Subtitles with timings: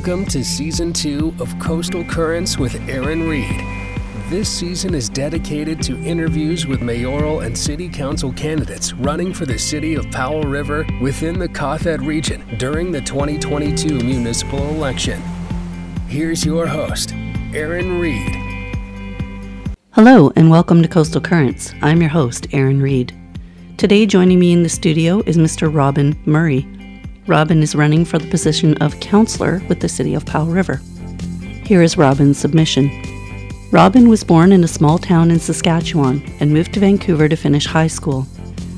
[0.00, 3.60] Welcome to season two of Coastal Currents with Aaron Reed.
[4.30, 9.58] This season is dedicated to interviews with mayoral and city council candidates running for the
[9.58, 15.20] city of Powell River within the Qathet region during the 2022 municipal election.
[16.08, 17.12] Here's your host,
[17.52, 18.34] Aaron Reed.
[19.90, 21.74] Hello, and welcome to Coastal Currents.
[21.82, 23.14] I'm your host, Aaron Reed.
[23.76, 25.70] Today, joining me in the studio is Mr.
[25.70, 26.66] Robin Murray.
[27.30, 30.80] Robin is running for the position of counselor with the city of Powell River.
[31.64, 32.90] Here is Robin's submission.
[33.70, 37.66] Robin was born in a small town in Saskatchewan and moved to Vancouver to finish
[37.66, 38.26] high school.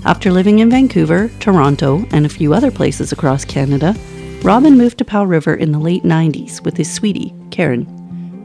[0.04, 3.96] After living in Vancouver, Toronto, and a few other places across Canada,
[4.42, 7.86] Robin moved to Powell River in the late 90s with his sweetie, Karen.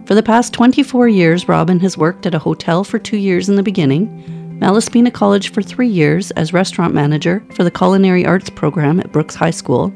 [0.08, 3.58] For the past 24 years, Robin has worked at a hotel for two years in
[3.58, 9.00] the beginning, Malaspina College for three years as restaurant manager for the Culinary Arts program
[9.00, 9.94] at Brooks High School.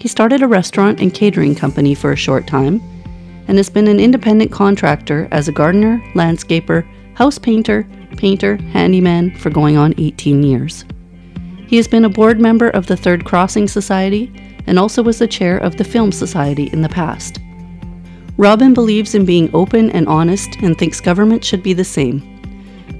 [0.00, 2.82] He started a restaurant and catering company for a short time
[3.48, 9.48] and has been an independent contractor as a gardener, landscaper, house painter, painter, handyman for
[9.48, 10.84] going on 18 years.
[11.66, 14.30] He has been a board member of the Third Crossing Society
[14.66, 17.38] and also was the chair of the Film Society in the past.
[18.36, 22.31] Robin believes in being open and honest and thinks government should be the same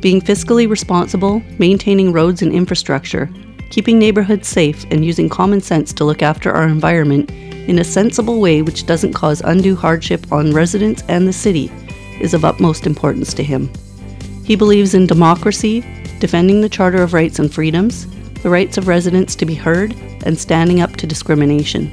[0.00, 3.30] being fiscally responsible, maintaining roads and infrastructure,
[3.70, 7.30] keeping neighborhoods safe, and using common sense to look after our environment
[7.68, 11.70] in a sensible way which doesn't cause undue hardship on residents and the city
[12.20, 13.70] is of utmost importance to him.
[14.44, 15.84] He believes in democracy,
[16.18, 18.06] defending the Charter of Rights and Freedoms,
[18.42, 19.94] the rights of residents to be heard,
[20.24, 21.86] and standing up to discrimination.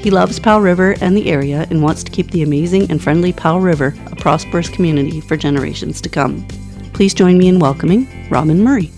[0.00, 3.32] He loves Powell River and the area and wants to keep the amazing and friendly
[3.32, 6.46] Powell River a prosperous community for generations to come.
[6.94, 8.92] Please join me in welcoming Robin Murray.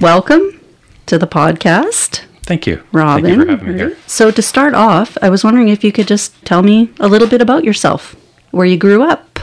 [0.00, 0.58] Welcome
[1.04, 2.22] to the podcast.
[2.44, 2.82] Thank you.
[2.90, 3.24] Robin.
[3.24, 3.98] Thank you for having me here.
[4.06, 7.28] So, to start off, I was wondering if you could just tell me a little
[7.28, 8.16] bit about yourself,
[8.50, 9.38] where you grew up,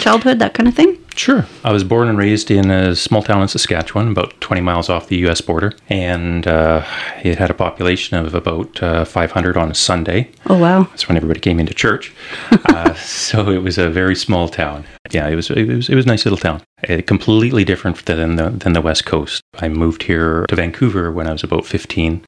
[0.00, 1.04] childhood, that kind of thing.
[1.18, 1.46] Sure.
[1.64, 5.08] I was born and raised in a small town in Saskatchewan, about 20 miles off
[5.08, 5.40] the U.S.
[5.40, 6.86] border, and uh,
[7.24, 10.30] it had a population of about uh, 500 on a Sunday.
[10.46, 10.84] Oh, wow.
[10.84, 12.14] That's when everybody came into church.
[12.52, 14.84] uh, so it was a very small town.
[15.10, 16.62] Yeah, it was it was it was a nice little town.
[16.88, 19.42] Uh, completely different than the than the West Coast.
[19.58, 22.24] I moved here to Vancouver when I was about 15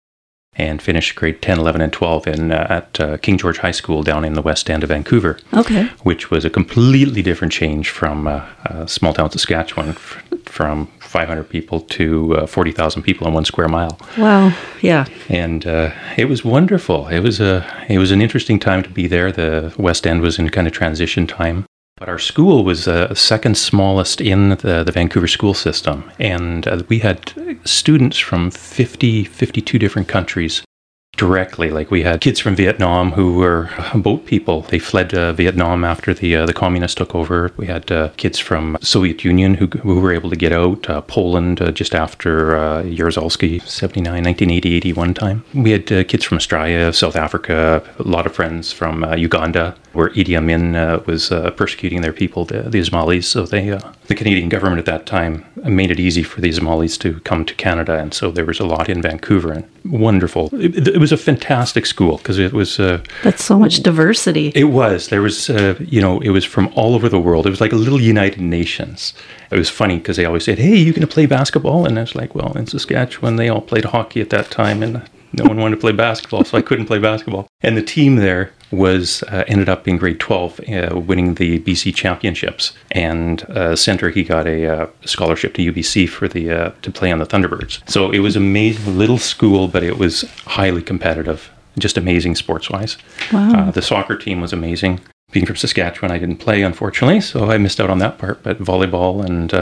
[0.60, 4.02] and finished grade 10, 11, and 12 in, uh, at uh, King George High School
[4.02, 5.38] down in the west end of Vancouver.
[5.54, 5.84] Okay.
[6.02, 11.44] Which was a completely different change from uh, uh small town Saskatchewan, f- from 500
[11.48, 13.98] people to uh, 40,000 people in one square mile.
[14.18, 14.56] Wow.
[14.82, 15.06] Yeah.
[15.28, 17.08] And uh, it was wonderful.
[17.08, 19.32] It was a it was an interesting time to be there.
[19.32, 21.64] The West End was in kind of transition time.
[22.00, 26.10] But our school was uh, second smallest in the, the Vancouver school system.
[26.18, 27.34] And uh, we had
[27.66, 30.62] students from 50, 52 different countries
[31.20, 31.70] directly.
[31.70, 34.62] Like we had kids from Vietnam who were boat people.
[34.62, 37.52] They fled uh, Vietnam after the uh, the communists took over.
[37.58, 40.88] We had uh, kids from Soviet Union who, who were able to get out.
[40.88, 45.44] Uh, Poland uh, just after uh, Jaruzelski, 79, 1980, 81 time.
[45.52, 50.08] We had uh, kids from Australia, South Africa, a lot of friends from Uganda where
[50.10, 50.72] Idi Amin
[51.06, 53.24] was persecuting their people, the, the Ismailis.
[53.24, 57.20] So they, the Canadian government at that time made it easy for the Ismailis to
[57.20, 57.98] come to Canada.
[57.98, 60.48] And so there was a lot in Vancouver and wonderful.
[60.52, 62.78] It, it was was a fantastic school because it was.
[62.78, 64.52] Uh, That's so much diversity.
[64.54, 65.08] It was.
[65.08, 67.46] There was, uh, you know, it was from all over the world.
[67.46, 69.12] It was like a little United Nations.
[69.50, 72.02] It was funny because they always said, "Hey, you going to play basketball?" And I
[72.02, 75.02] was like, "Well, in Saskatchewan, they all played hockey at that time, and
[75.32, 78.52] no one wanted to play basketball, so I couldn't play basketball." And the team there
[78.70, 82.72] was uh, ended up in grade 12 uh, winning the BC championships.
[82.90, 87.10] And uh, center he got a uh, scholarship to UBC for the uh, to play
[87.10, 87.88] on the Thunderbirds.
[87.88, 92.96] So it was amazing little school but it was highly competitive just amazing sports wise
[93.32, 93.52] wow.
[93.54, 95.00] Uh, the soccer team was amazing.
[95.30, 98.58] Being from Saskatchewan I didn't play unfortunately so I missed out on that part but
[98.58, 99.52] volleyball and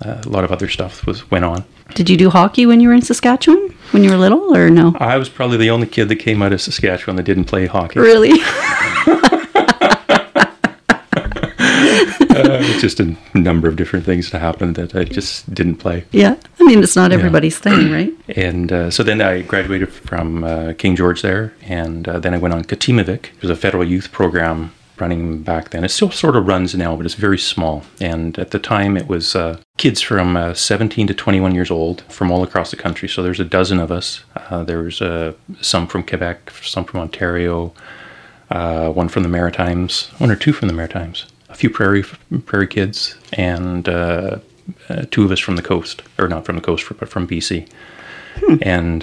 [0.00, 2.94] a lot of other stuff was went on did you do hockey when you were
[2.94, 3.74] in Saskatchewan?
[3.90, 4.94] When you were little, or no?
[4.98, 7.98] I was probably the only kid that came out of Saskatchewan that didn't play hockey.
[7.98, 8.30] Really?
[12.30, 16.04] uh, just a number of different things that happened that I just didn't play.
[16.12, 17.76] Yeah, I mean it's not everybody's yeah.
[17.76, 18.12] thing, right?
[18.36, 22.38] And uh, so then I graduated from uh, King George there, and uh, then I
[22.38, 23.24] went on Katimavik.
[23.24, 25.82] It was a federal youth program running back then.
[25.82, 27.84] It still sort of runs now, but it's very small.
[28.00, 32.02] And at the time, it was uh, kids from uh, 17 to 21 years old
[32.02, 33.08] from all across the country.
[33.08, 34.22] So there's a dozen of us.
[34.36, 35.32] Uh, there's uh,
[35.62, 37.72] some from Quebec, some from Ontario,
[38.50, 42.02] uh, one from the Maritimes, one or two from the Maritimes, a few prairie
[42.44, 44.40] prairie kids, and uh,
[45.10, 47.66] two of us from the coast, or not from the coast, but from BC.
[48.36, 48.56] Hmm.
[48.60, 49.02] And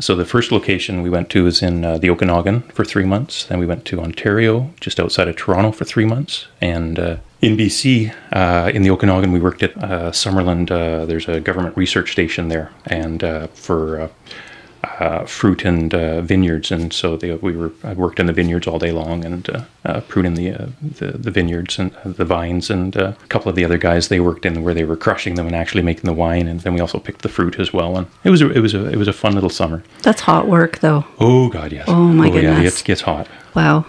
[0.00, 3.44] So the first location we went to was in uh, the Okanagan for three months.
[3.44, 6.46] Then we went to Ontario, just outside of Toronto, for three months.
[6.60, 10.70] And uh, in BC, uh, in the Okanagan, we worked at uh, Summerland.
[10.70, 14.10] Uh, there's a government research station there, and uh, for
[14.82, 18.66] uh, fruit and uh, vineyards, and so they, we were I worked in the vineyards
[18.66, 22.24] all day long and uh, uh pruning the, uh, the, the vineyards and uh, the
[22.24, 25.34] vines, and a couple of the other guys they worked in where they were crushing
[25.34, 27.96] them and actually making the wine, and then we also picked the fruit as well,
[27.96, 29.82] and it was a, it was a it was a fun little summer.
[30.02, 31.04] That's hot work, though.
[31.18, 31.84] Oh God, yes.
[31.88, 33.28] Oh my oh, goodness, yeah, it gets hot.
[33.54, 33.84] Wow.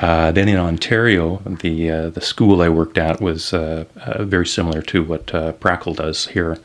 [0.00, 5.96] Then in Ontario, the the school I worked at was very similar to what PRACL
[5.96, 6.58] does here,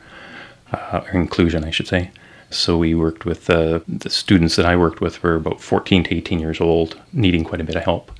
[1.12, 2.10] inclusion, I should say.
[2.50, 6.16] So we worked with uh, the students that I worked with were about 14 to
[6.16, 8.10] 18 years old, needing quite a bit of help.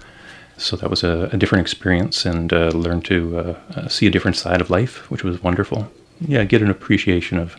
[0.56, 4.10] So that was a, a different experience and uh, learned to uh, uh, see a
[4.10, 5.90] different side of life, which was wonderful.
[6.20, 7.56] Yeah, get an appreciation of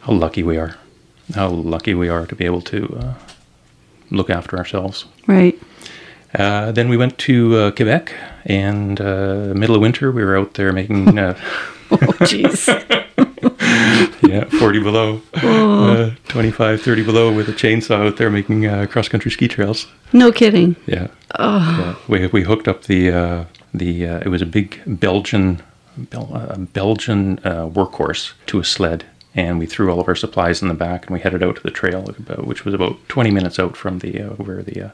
[0.00, 0.76] how lucky we are,
[1.34, 3.14] how lucky we are to be able to uh,
[4.10, 5.06] look after ourselves.
[5.26, 5.58] Right.
[6.34, 8.12] Uh, then we went to Quebec,
[8.44, 11.18] and middle of winter, we were out there making.
[11.90, 12.68] oh, jeez.
[14.22, 15.92] yeah, 40 below, oh.
[15.92, 19.86] uh, 25, 30 below with a chainsaw out there making uh, cross country ski trails.
[20.12, 20.76] No kidding.
[20.86, 21.08] Yeah.
[21.38, 21.96] Oh.
[22.08, 22.12] yeah.
[22.12, 25.62] We, we hooked up the, uh, the uh, it was a big Belgian,
[25.96, 29.04] Bel- uh, Belgian uh, workhorse to a sled.
[29.36, 31.62] And we threw all of our supplies in the back and we headed out to
[31.62, 32.02] the trail,
[32.44, 34.92] which was about 20 minutes out from the where the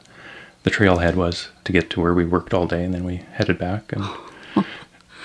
[0.63, 2.83] the trailhead was to get to where we worked all day.
[2.83, 4.03] And then we headed back and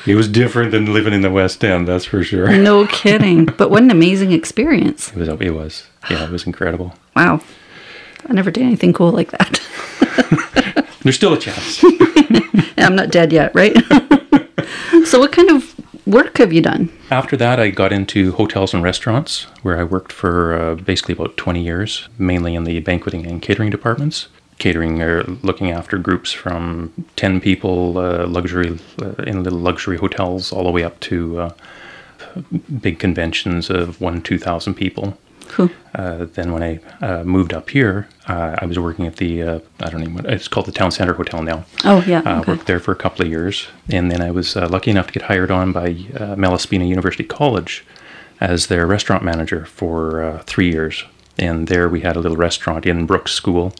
[0.07, 2.57] it was different than living in the West End, that's for sure.
[2.57, 3.47] No kidding.
[3.47, 5.11] but what an amazing experience.
[5.11, 5.29] It was.
[5.29, 5.87] It was.
[6.09, 6.95] Yeah, it was incredible.
[7.17, 7.41] Wow.
[8.29, 9.61] I never did anything cool like that.
[11.03, 11.83] There's still a chance.
[12.79, 13.77] I'm not dead yet, right?
[15.05, 15.75] so, what kind of
[16.07, 16.93] work have you done?
[17.11, 21.37] After that, I got into hotels and restaurants, where I worked for uh, basically about
[21.37, 26.93] 20 years, mainly in the banqueting and catering departments catering or looking after groups from
[27.17, 31.53] 10 people, uh, luxury uh, in little luxury hotels, all the way up to uh,
[32.81, 35.19] big conventions of one, 2,000 people.
[35.49, 35.71] Cool.
[35.95, 39.91] Uh, then when I uh, moved up here, uh, I was working at the, I
[39.91, 41.65] don't even know, it's called the Town Center Hotel now.
[41.85, 42.41] Oh, yeah.
[42.41, 42.53] Okay.
[42.53, 43.69] Worked there for a couple of years.
[43.89, 47.85] And then I was lucky enough to get hired on by Malaspina University College
[48.41, 51.05] as their restaurant manager for three years.
[51.39, 53.73] And there we had a little restaurant in Brooks School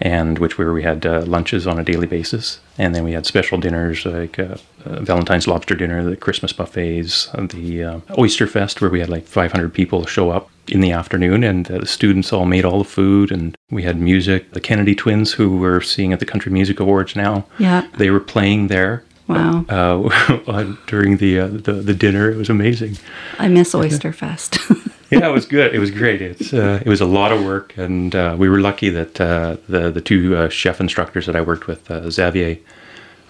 [0.00, 3.26] and which where we had uh, lunches on a daily basis, and then we had
[3.26, 8.80] special dinners like uh, uh, Valentine's lobster dinner, the Christmas buffets, the uh, Oyster Fest,
[8.80, 12.46] where we had like 500 people show up in the afternoon, and the students all
[12.46, 14.52] made all the food, and we had music.
[14.52, 18.20] The Kennedy twins, who we're seeing at the Country Music Awards now, yeah, they were
[18.20, 19.04] playing there.
[19.28, 19.64] Wow!
[19.68, 22.96] Uh, during the, uh, the the dinner, it was amazing.
[23.38, 24.58] I miss Oyster Fest.
[25.12, 25.74] yeah, it was good.
[25.74, 26.22] It was great.
[26.22, 29.56] It's uh, it was a lot of work, and uh, we were lucky that uh,
[29.68, 32.58] the the two uh, chef instructors that I worked with, uh, Xavier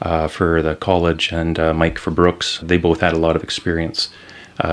[0.03, 4.11] uh, for the college and Mike for Brooks, they both had a lot of experience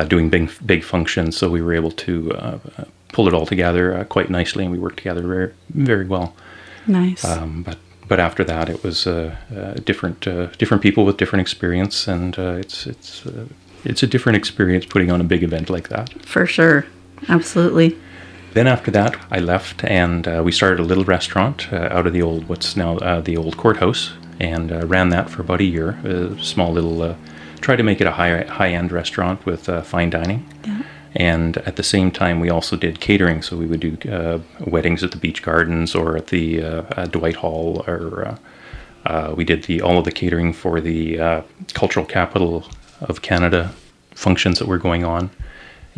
[0.10, 2.60] doing big big functions, so we were able to
[3.14, 6.36] pull it all together quite nicely, and we worked together very very well.
[6.88, 7.24] Nice.
[7.24, 7.78] Um, but
[8.10, 9.06] but after that, it was
[9.86, 10.20] different
[10.58, 13.26] different people with different experience, and it's it's
[13.86, 16.12] it's a different experience putting on a big event like that.
[16.26, 16.86] For sure.
[17.30, 17.98] Absolutely.
[18.58, 22.14] Then after that, I left and uh, we started a little restaurant uh, out of
[22.14, 25.64] the old, what's now uh, the old courthouse, and uh, ran that for about a
[25.64, 25.90] year.
[26.04, 27.16] A small little, uh,
[27.62, 30.48] tried to make it a high high end restaurant with uh, fine dining.
[30.66, 30.82] Yeah.
[31.16, 33.44] And at the same time, we also did catering.
[33.44, 36.62] So we would do weddings at the Beach Gardens or at the
[37.12, 38.40] Dwight Hall, or
[39.36, 41.44] we did the all of the catering for the
[41.74, 42.66] cultural capital
[43.02, 43.72] of Canada
[44.16, 45.30] functions that were going on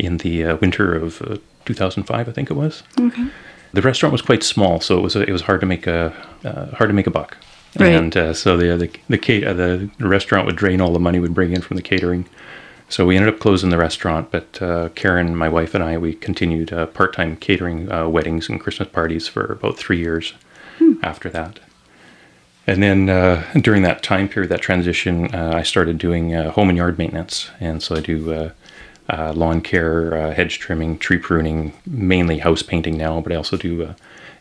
[0.04, 2.82] in the uh, winter of uh, 2005, I think it was.
[2.98, 3.28] Okay.
[3.72, 6.12] The restaurant was quite small, so it was it was hard to make a
[6.44, 7.36] uh, hard to make a buck.
[7.78, 7.92] Right.
[7.92, 11.34] And uh, so the the the, uh, the restaurant would drain all the money we'd
[11.34, 12.28] bring in from the catering.
[12.88, 16.14] So we ended up closing the restaurant, but uh, Karen, my wife, and I we
[16.14, 20.34] continued part-time catering weddings and Christmas parties for about three years
[20.78, 20.94] hmm.
[21.04, 21.60] after that.
[22.66, 26.68] And then uh, during that time period, that transition, uh, I started doing uh, home
[26.68, 27.50] and yard maintenance.
[27.58, 28.52] And so I do
[29.10, 33.56] uh, lawn care, uh, hedge trimming, tree pruning, mainly house painting now, but I also
[33.56, 33.94] do uh,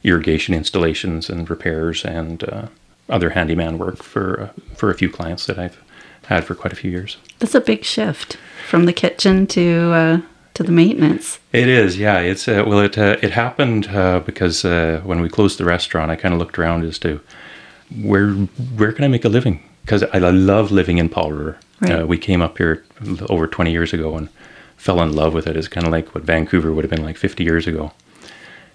[0.04, 2.68] irrigation installations and repairs and uh,
[3.10, 5.82] other handyman work for uh, for a few clients that I've
[6.26, 7.18] had for quite a few years.
[7.40, 10.22] That's a big shift from the kitchen to uh,
[10.54, 11.40] to the maintenance.
[11.52, 12.20] It is, yeah.
[12.20, 13.90] It's well, it it happened
[14.26, 17.20] because when we closed the restaurant, I kind of looked around as to
[18.02, 18.32] where
[18.78, 21.58] where can I make a living because I, love living in Powell River.
[21.82, 22.08] Right.
[22.08, 22.84] we came up here
[23.30, 24.28] over 20 years ago and
[24.80, 25.56] fell in love with it.
[25.58, 27.92] It's kind of like what Vancouver would have been like 50 years ago.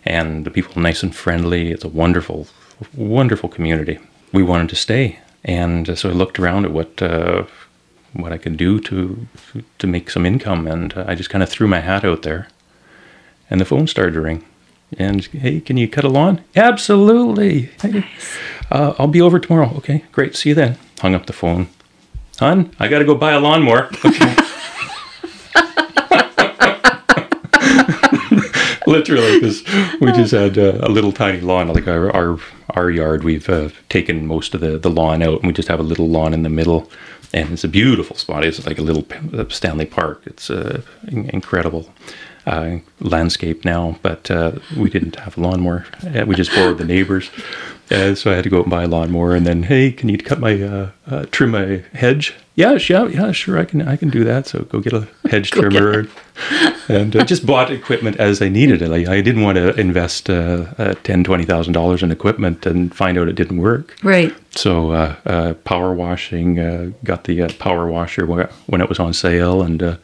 [0.06, 1.70] and the people nice and friendly.
[1.72, 2.46] It's a wonderful,
[2.94, 3.98] wonderful community.
[4.32, 7.44] We wanted to stay, and uh, so I looked around at what uh,
[8.12, 9.26] what I could do to
[9.78, 12.48] to make some income, and uh, I just kind of threw my hat out there,
[13.50, 14.42] and the phone started to ring.
[14.98, 16.40] And hey, can you cut a lawn?
[16.54, 17.70] Absolutely.
[17.82, 18.04] Hey,
[18.70, 19.72] uh, I'll be over tomorrow.
[19.78, 20.36] Okay, great.
[20.36, 20.76] See you then.
[21.00, 21.66] Hung up the phone.
[22.40, 23.88] Hon, I got to go buy a lawnmower.
[24.04, 24.34] Okay.
[28.86, 29.64] Literally, because
[30.00, 31.68] we just had uh, a little tiny lawn.
[31.68, 32.38] Like our our,
[32.70, 35.80] our yard, we've uh, taken most of the, the lawn out, and we just have
[35.80, 36.90] a little lawn in the middle.
[37.32, 38.44] And it's a beautiful spot.
[38.44, 39.04] It's like a little
[39.36, 40.22] uh, Stanley Park.
[40.24, 41.88] It's uh, incredible
[42.46, 45.86] uh, landscape now, but uh, we didn't have a lawnmower.
[46.04, 47.30] Uh, we just borrowed the neighbors.
[47.90, 50.08] Uh, so I had to go out and buy a lawnmower, and then, hey, can
[50.08, 52.34] you cut my uh, uh, trim my hedge?
[52.54, 54.46] Yeah, yeah, yeah, sure, I can, I can do that.
[54.46, 56.06] So go get a hedge trimmer,
[56.88, 58.88] and uh, just bought equipment as I needed it.
[58.88, 62.94] Like, I didn't want to invest uh, uh, ten, twenty thousand dollars in equipment and
[62.94, 63.96] find out it didn't work.
[64.02, 64.34] Right.
[64.50, 69.12] So uh, uh, power washing, uh, got the uh, power washer when it was on
[69.12, 69.96] sale, and uh,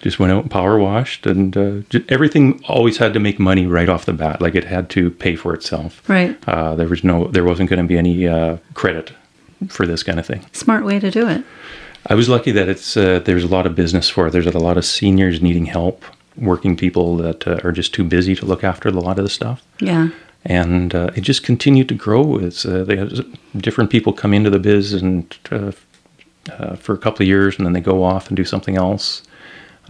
[0.00, 3.66] just went out and power washed, and uh, j- everything always had to make money
[3.66, 4.40] right off the bat.
[4.40, 6.08] Like it had to pay for itself.
[6.08, 6.36] Right.
[6.48, 9.12] Uh, there was no, there wasn't going to be any uh, credit
[9.68, 10.44] for this kind of thing.
[10.52, 11.44] Smart way to do it.
[12.06, 14.30] I was lucky that it's uh, there's a lot of business for it.
[14.30, 16.04] There's a lot of seniors needing help,
[16.36, 19.30] working people that uh, are just too busy to look after a lot of the
[19.30, 20.08] stuff Yeah.
[20.44, 22.38] and uh, it just continued to grow.
[22.38, 23.22] It's uh,
[23.56, 25.72] different people come into the biz and uh,
[26.50, 29.22] uh, for a couple of years, and then they go off and do something else.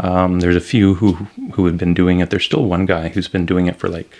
[0.00, 1.12] Um, there's a few who
[1.52, 2.30] who have been doing it.
[2.30, 4.10] There's still one guy who's been doing it for like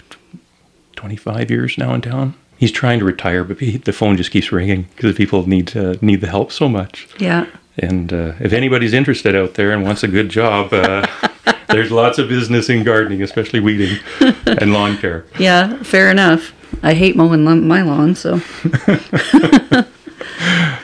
[0.96, 2.34] 25 years now in town.
[2.58, 5.94] He's trying to retire, but he, the phone just keeps ringing because people need uh,
[6.00, 7.08] need the help so much.
[7.18, 7.46] Yeah.
[7.78, 11.06] And uh, if anybody's interested out there and wants a good job, uh,
[11.68, 13.98] there's lots of business in gardening, especially weeding
[14.46, 15.24] and lawn care.
[15.38, 15.80] Yeah.
[15.82, 16.52] Fair enough.
[16.82, 18.38] I hate mowing my lawn, so.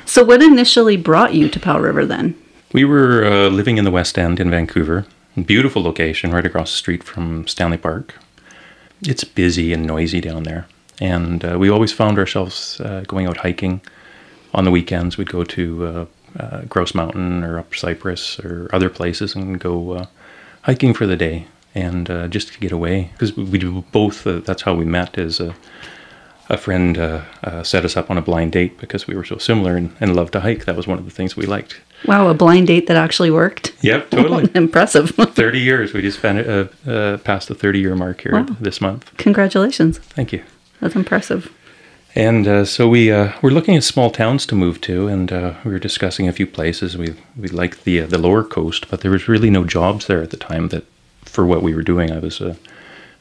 [0.06, 2.34] so, what initially brought you to Powell River then?
[2.72, 5.04] We were uh, living in the West End in Vancouver.
[5.44, 8.14] Beautiful location right across the street from Stanley Park.
[9.02, 10.66] It's busy and noisy down there.
[11.00, 13.80] And uh, we always found ourselves uh, going out hiking.
[14.54, 19.34] On the weekends, we'd go to uh, Grouse Mountain or up Cypress or other places
[19.34, 20.06] and go uh,
[20.62, 23.10] hiking for the day and uh, just to get away.
[23.12, 25.52] Because we do both, uh, that's how we met, is uh,
[26.50, 29.38] a friend uh, uh, set us up on a blind date because we were so
[29.38, 30.66] similar and, and loved to hike.
[30.66, 31.80] That was one of the things we liked.
[32.06, 33.72] Wow, a blind date that actually worked.
[33.82, 34.50] Yep, totally.
[34.54, 35.10] Impressive.
[35.16, 35.92] 30 years.
[35.94, 38.46] We just found, uh, uh, passed the 30 year mark here Wow.
[38.60, 39.10] this month.
[39.16, 39.98] Congratulations.
[39.98, 40.42] Thank you.
[40.80, 41.50] That's impressive.
[42.16, 45.54] And uh, so we uh, we're looking at small towns to move to, and uh,
[45.64, 46.96] we were discussing a few places.
[46.96, 50.22] We we liked the uh, the lower coast, but there was really no jobs there
[50.22, 50.84] at the time that
[51.24, 52.12] for what we were doing.
[52.12, 52.54] I was uh,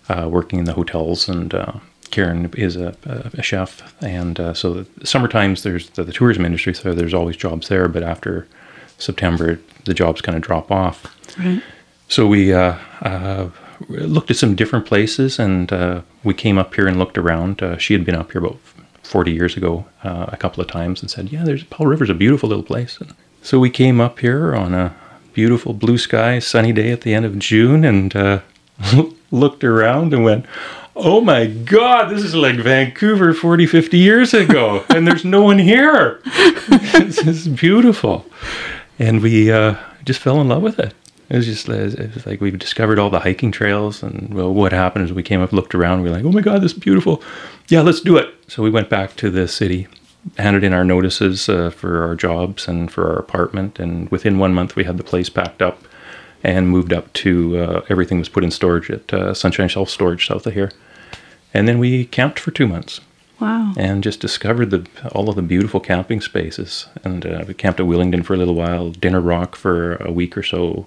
[0.10, 1.74] uh, working in the hotels, and uh,
[2.12, 2.96] Karen is a,
[3.34, 7.16] a chef, and uh, so the summer times there's the, the tourism industry, so there's
[7.16, 7.88] always jobs there.
[7.88, 8.48] But after
[9.00, 11.16] September, the jobs kind of drop off.
[11.40, 11.64] Right.
[12.08, 13.50] So we uh, uh,
[13.90, 17.64] looked at some different places, and uh, we came up here and looked around.
[17.64, 18.60] Uh, she had been up here about
[19.04, 22.14] 40 years ago uh, a couple of times and said, "Yeah, there's Powell River's a
[22.14, 24.96] beautiful little place." And so we came up here on a
[25.34, 28.40] beautiful blue sky, sunny day at the end of June, and uh,
[29.32, 30.46] looked around and went.
[30.96, 35.58] Oh my God, this is like Vancouver 40, 50 years ago, and there's no one
[35.58, 36.22] here.
[36.68, 38.28] this is beautiful.
[39.00, 40.94] And we uh, just fell in love with it.
[41.30, 44.72] It was just it was like we discovered all the hiking trails, and well, what
[44.72, 46.78] happened is we came up, looked around, we were like, "Oh my God, this is
[46.80, 47.24] beautiful!
[47.70, 49.88] Yeah, let's do it." So we went back to the city,
[50.38, 54.54] handed in our notices uh, for our jobs and for our apartment, and within one
[54.54, 55.82] month we had the place packed up
[56.44, 60.28] and moved up to uh, everything was put in storage at uh, Sunshine Self Storage
[60.28, 60.72] south of here,
[61.54, 63.00] and then we camped for two months
[63.40, 63.74] Wow.
[63.78, 66.88] and just discovered the all of the beautiful camping spaces.
[67.04, 70.38] And uh, we camped at Willingdon for a little while, Dinner Rock for a week
[70.38, 70.86] or so,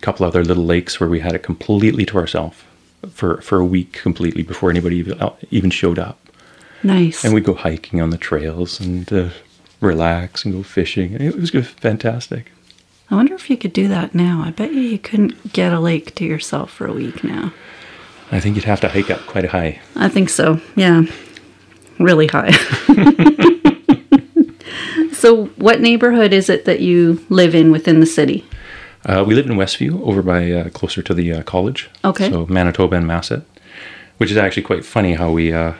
[0.00, 2.56] a couple other little lakes where we had it completely to ourselves
[3.12, 6.18] for for a week completely before anybody even, uh, showed up.
[6.82, 7.24] Nice.
[7.24, 9.28] And we'd go hiking on the trails and uh,
[9.80, 11.12] relax and go fishing.
[11.12, 12.50] It was good, fantastic.
[13.10, 14.42] I wonder if you could do that now.
[14.46, 17.52] I bet you you couldn't get a lake to yourself for a week now.
[18.32, 19.80] I think you'd have to hike up quite high.
[19.96, 20.60] I think so.
[20.76, 21.02] Yeah.
[21.98, 22.52] Really high.
[25.12, 28.46] so, what neighborhood is it that you live in within the city?
[29.04, 31.88] Uh, we live in Westview, over by uh, closer to the uh, college.
[32.04, 32.30] Okay.
[32.30, 33.42] So Manitoba and Masset,
[34.18, 35.72] which is actually quite funny how we uh,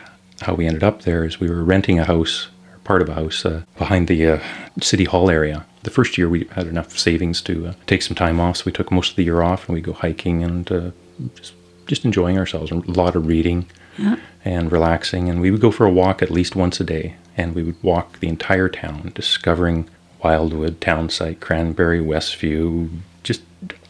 [0.43, 1.25] how we ended up there.
[1.25, 4.41] Is we were renting a house, or part of a house, uh, behind the uh,
[4.81, 5.67] city hall area.
[5.83, 8.73] The first year we had enough savings to uh, take some time off, so we
[8.73, 10.91] took most of the year off and we go hiking and uh,
[11.37, 11.53] just
[11.87, 12.71] just enjoying ourselves.
[12.71, 13.67] A lot of reading,
[13.99, 14.17] Yeah.
[14.45, 15.29] and relaxing.
[15.29, 17.83] And we would go for a walk at least once a day, and we would
[17.83, 19.89] walk the entire town, discovering
[20.23, 22.89] Wildwood, Townsite, Cranberry, Westview,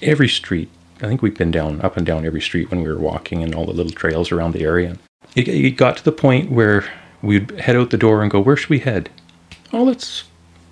[0.02, 0.70] every street.
[1.02, 3.54] I think we've been down, up and down every street when we were walking, and
[3.54, 4.98] all the little trails around the area.
[5.34, 6.84] It, it got to the point where
[7.22, 9.10] we'd head out the door and go, "Where should we head?"
[9.72, 10.24] Oh, let's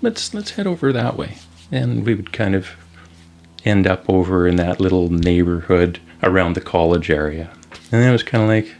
[0.03, 1.37] let's let's head over that way,
[1.71, 2.71] and we would kind of
[3.65, 7.51] end up over in that little neighborhood around the college area.
[7.91, 8.75] And then it was kind of like,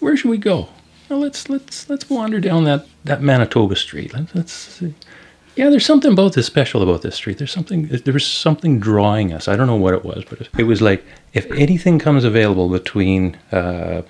[0.00, 0.68] where should we go?
[1.08, 4.12] Well, let's let's let's wander down that that Manitoba Street.
[4.12, 4.94] Let's, let's see.
[5.56, 5.68] Yeah.
[5.70, 7.38] There's something about this special about this street.
[7.38, 7.86] There's something.
[7.88, 9.48] There was something drawing us.
[9.48, 13.36] I don't know what it was, but it was like if anything comes available between
[13.52, 14.02] uh, uh,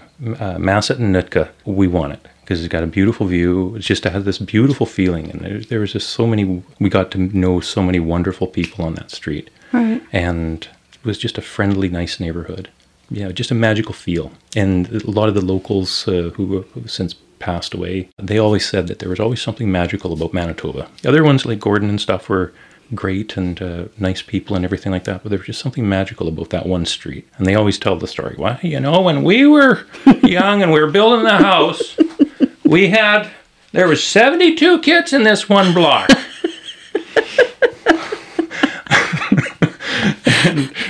[0.58, 3.74] Masset and Nootka, we want it because it's got a beautiful view.
[3.76, 6.62] It's just had this beautiful feeling, and there, there was just so many.
[6.78, 10.00] We got to know so many wonderful people on that street Right.
[10.12, 12.68] and it was just a friendly, nice neighborhood.
[13.10, 14.32] Yeah, just a magical feel.
[14.56, 18.86] And a lot of the locals uh, who have since passed away, they always said
[18.88, 20.88] that there was always something magical about Manitoba.
[21.02, 22.52] The other ones like Gordon and stuff were
[22.94, 26.28] great and uh, nice people and everything like that, but there was just something magical
[26.28, 27.26] about that one street.
[27.36, 28.36] And they always tell the story.
[28.38, 29.86] Well, you know, when we were
[30.22, 31.96] young and we were building the house,
[32.64, 33.30] we had
[33.72, 36.10] there was 72 kids in this one block.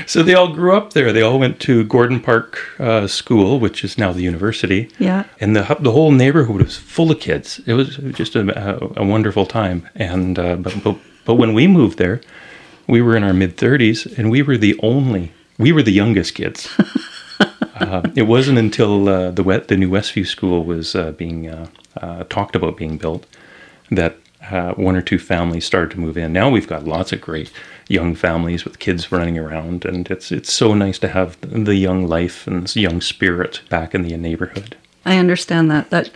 [0.07, 1.13] so they all grew up there.
[1.13, 4.91] They all went to Gordon Park uh, School, which is now the university.
[4.99, 5.25] Yeah.
[5.41, 7.61] And the the whole neighborhood was full of kids.
[7.67, 9.89] It was just a, a, a wonderful time.
[9.95, 12.21] And uh, but, but but when we moved there,
[12.87, 16.35] we were in our mid thirties, and we were the only we were the youngest
[16.35, 16.69] kids.
[17.41, 21.67] uh, it wasn't until uh, the wet, the new Westview School was uh, being uh,
[22.01, 23.27] uh, talked about being built
[23.91, 24.17] that
[24.51, 26.33] uh, one or two families started to move in.
[26.33, 27.51] Now we've got lots of great
[27.89, 32.07] young families with kids running around, and it's it's so nice to have the young
[32.07, 34.77] life and young spirit back in the neighborhood.
[35.05, 35.91] I understand that.
[35.91, 36.11] That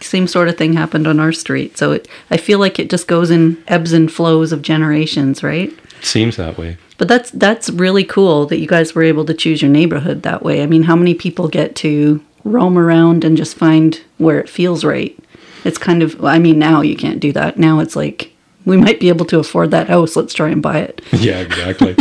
[0.00, 1.78] same sort of thing happened on our street.
[1.78, 5.72] So it, I feel like it just goes in ebbs and flows of generations, right?
[5.98, 6.76] It seems that way.
[6.98, 10.42] But that's that's really cool that you guys were able to choose your neighborhood that
[10.42, 10.62] way.
[10.62, 14.84] I mean, how many people get to roam around and just find where it feels
[14.84, 15.16] right?
[15.64, 17.58] It's kind of I mean, now you can't do that.
[17.58, 18.31] Now it's like
[18.64, 20.16] we might be able to afford that house.
[20.16, 21.00] Let's try and buy it.
[21.12, 21.94] yeah, exactly.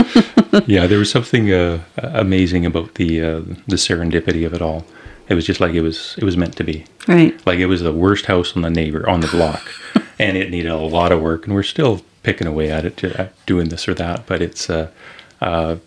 [0.67, 4.85] yeah, there was something uh, amazing about the uh, the serendipity of it all.
[5.29, 6.85] It was just like it was it was meant to be.
[7.07, 7.39] Right.
[7.47, 9.61] Like it was the worst house on the neighbor on the block,
[10.19, 13.69] and it needed a lot of work, and we're still picking away at it, doing
[13.69, 14.25] this or that.
[14.27, 14.91] But it's uh,
[15.39, 15.77] uh,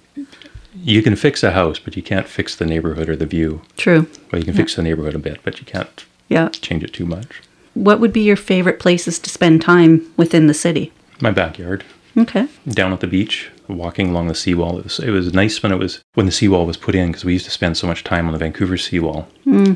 [0.74, 3.62] you can fix a house, but you can't fix the neighborhood or the view.
[3.76, 4.06] True.
[4.32, 6.48] Well, you can fix the neighborhood a bit, but you can't Yeah.
[6.48, 7.42] change it too much.
[7.74, 10.92] What would be your favorite places to spend time within the city?
[11.20, 11.84] My backyard.
[12.16, 12.46] Okay.
[12.68, 14.78] down at the beach, walking along the seawall.
[14.78, 17.24] It was, it was nice when it was when the seawall was put in because
[17.24, 19.26] we used to spend so much time on the Vancouver seawall.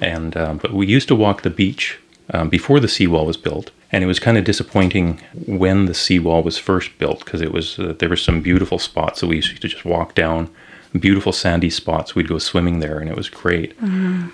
[0.02, 1.98] And um, but we used to walk the beach
[2.32, 6.44] um, before the seawall was built, and it was kind of disappointing when the seawall
[6.44, 9.60] was first built because it was uh, there were some beautiful spots that we used
[9.60, 10.48] to just walk down.
[10.98, 12.14] Beautiful sandy spots.
[12.14, 13.78] We'd go swimming there, and it was great.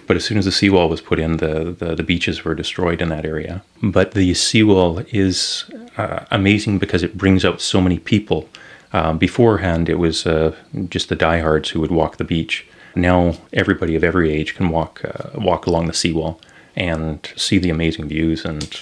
[0.07, 3.03] But as soon as the seawall was put in, the, the, the beaches were destroyed
[3.03, 3.63] in that area.
[3.83, 5.65] But the seawall is
[5.97, 8.49] uh, amazing because it brings out so many people.
[8.93, 10.55] Um, beforehand, it was uh,
[10.89, 12.65] just the diehards who would walk the beach.
[12.95, 16.41] Now, everybody of every age can walk uh, walk along the seawall
[16.77, 18.45] and see the amazing views.
[18.45, 18.81] And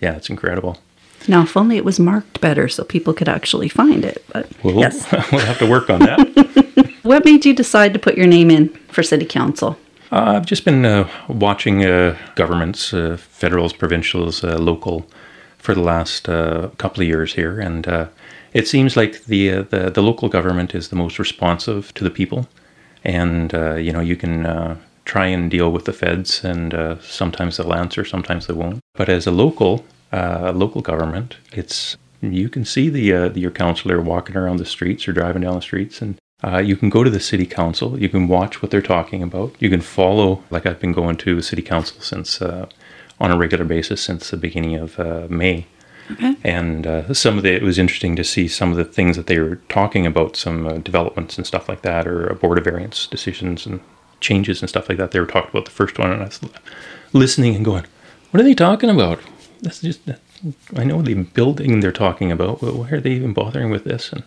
[0.00, 0.78] yeah, it's incredible.
[1.28, 4.24] Now, if only it was marked better so people could actually find it.
[4.32, 5.10] But Well, yes.
[5.32, 6.90] we'll have to work on that.
[7.02, 9.78] What made you decide to put your name in for city council?
[10.12, 15.06] Uh, I've just been uh, watching uh, governments, uh, federals, provincials, uh, local,
[15.60, 18.06] for the last uh, couple of years here, and uh,
[18.52, 22.10] it seems like the, uh, the the local government is the most responsive to the
[22.10, 22.48] people,
[23.04, 26.96] and uh, you know you can uh, try and deal with the feds, and uh,
[27.00, 28.80] sometimes they'll answer, sometimes they won't.
[28.94, 34.00] But as a local uh, local government, it's you can see the, uh, your councillor
[34.00, 37.10] walking around the streets or driving down the streets, and uh, you can go to
[37.10, 37.98] the city council.
[37.98, 39.54] You can watch what they're talking about.
[39.58, 42.68] You can follow, like I've been going to city council since uh,
[43.18, 45.66] on a regular basis since the beginning of uh, May.
[46.12, 46.34] Okay.
[46.42, 49.28] And uh, some of the, it was interesting to see some of the things that
[49.28, 53.06] they were talking about, some uh, developments and stuff like that, or board of variance
[53.06, 53.80] decisions and
[54.20, 55.12] changes and stuff like that.
[55.12, 56.40] They were talking about the first one, and I was
[57.12, 57.84] listening and going,
[58.30, 59.20] "What are they talking about?
[59.62, 60.00] That's just,
[60.76, 62.62] I know the building they're talking about.
[62.62, 64.12] Well, why are they even bothering with this?
[64.12, 64.22] And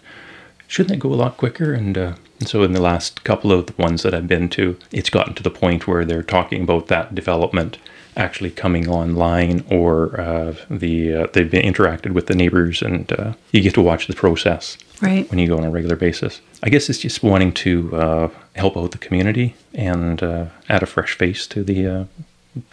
[0.68, 3.66] shouldn't it go a lot quicker?" And, uh, and so, in the last couple of
[3.68, 6.88] the ones that I've been to, it's gotten to the point where they're talking about
[6.88, 7.78] that development
[8.16, 13.34] actually coming online or uh, the uh, they've been interacted with the neighbors and uh,
[13.52, 15.28] you get to watch the process Right.
[15.32, 16.40] when you go on a regular basis.
[16.62, 20.86] I guess it's just wanting to uh, help out the community and uh, add a
[20.86, 22.04] fresh face to the uh,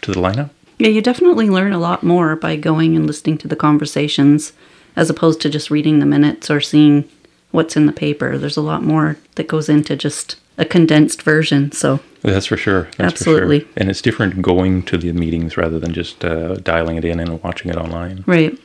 [0.03, 0.51] to the lineup.
[0.81, 4.51] Yeah, you definitely learn a lot more by going and listening to the conversations
[4.95, 7.07] as opposed to just reading the minutes or seeing
[7.51, 8.35] what's in the paper.
[8.35, 11.71] There's a lot more that goes into just a condensed version.
[11.71, 12.89] So, That's for sure.
[12.97, 13.59] That's Absolutely.
[13.59, 13.73] For sure.
[13.77, 17.43] And it's different going to the meetings rather than just uh, dialing it in and
[17.43, 18.23] watching it online.
[18.25, 18.57] right.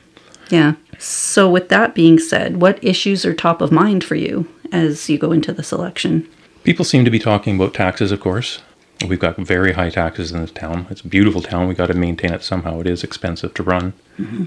[0.49, 0.77] Yeah.
[0.97, 5.19] So, with that being said, what issues are top of mind for you as you
[5.19, 6.27] go into this election?
[6.65, 8.63] People seem to be talking about taxes, of course.
[9.07, 10.87] We've got very high taxes in this town.
[10.89, 11.69] It's a beautiful town.
[11.69, 12.81] We got to maintain it somehow.
[12.81, 13.93] It is expensive to run.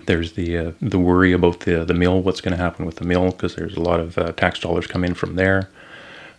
[0.08, 2.22] There's the uh, the worry about the the mill.
[2.22, 3.32] What's going to happen with the mill?
[3.32, 5.70] Because there's a lot of uh, tax dollars come in from there.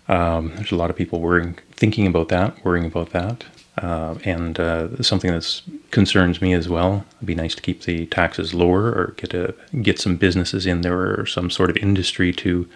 [0.09, 3.45] Um, there's a lot of people worrying, thinking about that, worrying about that,
[3.79, 7.05] uh, and uh, something that concerns me as well.
[7.19, 10.81] It'd be nice to keep the taxes lower, or get a get some businesses in
[10.81, 12.69] there, or some sort of industry to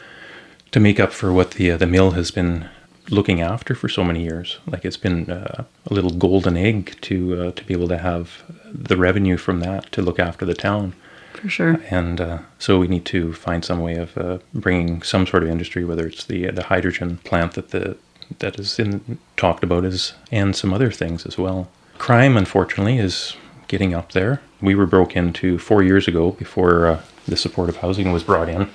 [0.70, 2.68] to make up for what the uh, the mill has been
[3.10, 4.58] looking after for so many years.
[4.66, 8.42] Like it's been uh, a little golden egg to uh, to be able to have
[8.72, 10.94] the revenue from that to look after the town.
[11.34, 11.80] For sure.
[11.90, 15.48] And uh, so we need to find some way of uh, bringing some sort of
[15.48, 17.96] industry, whether it's the the hydrogen plant that the
[18.38, 21.68] that is in, talked about is, and some other things as well.
[21.98, 23.36] Crime, unfortunately, is
[23.68, 24.40] getting up there.
[24.60, 28.68] We were broke into four years ago before uh, the supportive housing was brought in,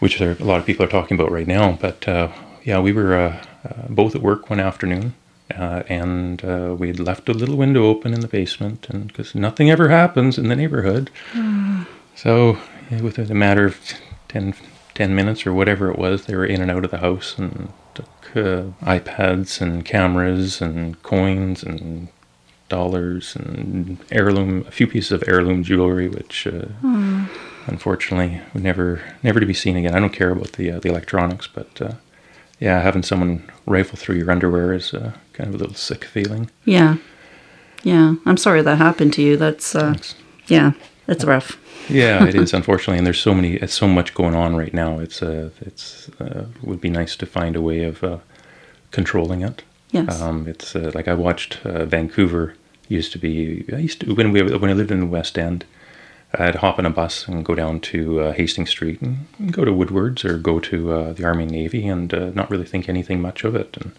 [0.00, 1.78] which there, a lot of people are talking about right now.
[1.80, 2.28] But uh,
[2.64, 5.14] yeah, we were uh, uh, both at work one afternoon,
[5.56, 9.70] uh, and uh, we'd left a little window open in the basement, and because nothing
[9.70, 11.10] ever happens in the neighborhood,
[12.14, 12.58] so
[12.90, 13.78] yeah, within a matter of
[14.28, 14.54] 10,
[14.94, 17.72] 10 minutes or whatever it was, they were in and out of the house and
[17.94, 22.08] took uh, iPads and cameras and coins and
[22.68, 26.64] dollars and heirloom, a few pieces of heirloom jewelry, which uh,
[27.66, 29.94] unfortunately would never, never to be seen again.
[29.94, 31.92] I don't care about the uh, the electronics, but uh,
[32.62, 36.48] yeah, having someone rifle through your underwear is uh, kind of a little sick feeling.
[36.64, 36.98] Yeah.
[37.82, 38.14] Yeah.
[38.24, 39.36] I'm sorry that happened to you.
[39.36, 40.14] That's, uh, Thanks.
[40.46, 40.72] yeah,
[41.06, 41.58] that's rough.
[41.88, 45.00] Yeah, it is unfortunately, and there's so many, it's so much going on right now.
[45.00, 48.18] It's uh, it's uh, would be nice to find a way of uh,
[48.92, 49.62] controlling it.
[49.90, 50.22] Yes.
[50.22, 52.54] Um, it's uh, like I watched uh, Vancouver
[52.88, 53.64] used to be.
[53.72, 55.64] I used to when we when I lived in the West End.
[56.34, 59.72] I'd hop on a bus and go down to uh, Hastings Street and go to
[59.72, 63.20] Woodwards or go to uh, the Army and Navy and uh, not really think anything
[63.20, 63.76] much of it.
[63.78, 63.92] And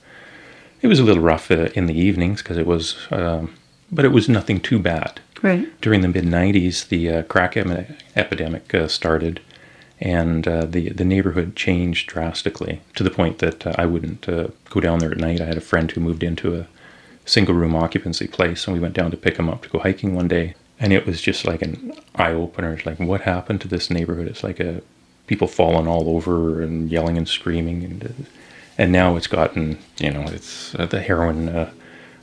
[0.82, 3.54] it was a little rough uh, in the evenings because it was, um,
[3.91, 5.67] but it was nothing too bad Right.
[5.82, 9.39] during the mid 90s, the uh, crack em- epidemic uh, started,
[10.00, 14.48] and uh, the the neighborhood changed drastically to the point that uh, I wouldn't uh,
[14.69, 15.39] go down there at night.
[15.41, 16.67] I had a friend who moved into a
[17.26, 20.15] single room occupancy place, and we went down to pick him up to go hiking
[20.15, 22.74] one day, and it was just like an eye opener.
[22.74, 24.28] It's like, what happened to this neighborhood?
[24.28, 24.82] It's like a
[25.28, 28.10] people falling all over and yelling and screaming, and uh,
[28.78, 31.72] and now it's gotten you know it's uh, the heroin uh,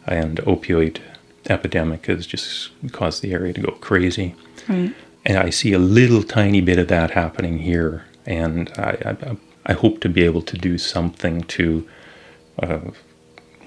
[0.06, 0.98] and opioid
[1.48, 4.34] epidemic has just caused the area to go crazy
[4.68, 4.94] Right.
[5.24, 9.72] and I see a little tiny bit of that happening here, and I, I, I
[9.72, 11.88] hope to be able to do something to
[12.62, 12.80] uh,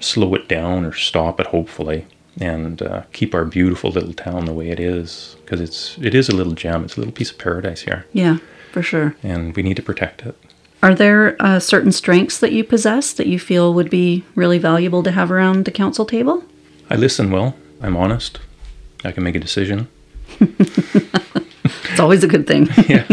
[0.00, 2.06] slow it down or stop it, hopefully,
[2.40, 6.28] and uh, keep our beautiful little town the way it is, because it's it is
[6.28, 8.38] a little gem, it's a little piece of paradise here, Yeah,
[8.72, 9.14] for sure.
[9.22, 10.36] and we need to protect it.
[10.82, 15.02] Are there uh, certain strengths that you possess that you feel would be really valuable
[15.02, 16.44] to have around the council table?
[16.90, 17.54] I listen well.
[17.80, 18.38] I'm honest.
[19.04, 19.88] I can make a decision.
[21.90, 22.68] It's always a good thing.
[22.88, 23.06] yeah.